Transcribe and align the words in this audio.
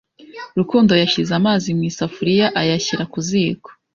Rukundo 0.57 0.91
yashyize 1.01 1.31
amazi 1.39 1.67
mu 1.77 1.83
isafuriya 1.91 2.47
ayashyira 2.61 3.03
ku 3.11 3.19
ziko. 3.27 3.69